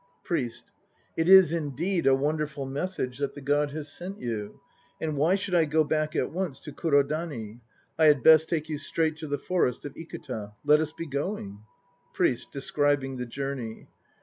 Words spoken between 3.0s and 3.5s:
that the